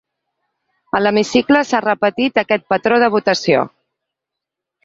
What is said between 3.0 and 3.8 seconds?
de votació.